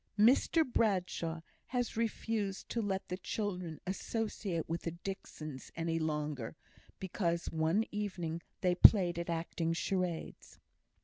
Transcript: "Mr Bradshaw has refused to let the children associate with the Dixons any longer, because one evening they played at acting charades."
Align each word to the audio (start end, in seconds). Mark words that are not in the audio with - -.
"Mr 0.17 0.65
Bradshaw 0.65 1.41
has 1.67 1.95
refused 1.95 2.67
to 2.69 2.81
let 2.81 3.07
the 3.07 3.17
children 3.19 3.79
associate 3.85 4.67
with 4.67 4.81
the 4.81 4.89
Dixons 4.89 5.69
any 5.75 5.99
longer, 5.99 6.55
because 6.99 7.45
one 7.51 7.85
evening 7.91 8.41
they 8.61 8.73
played 8.73 9.19
at 9.19 9.29
acting 9.29 9.73
charades." 9.73 10.57